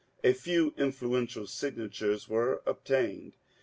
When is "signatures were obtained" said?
1.47-3.33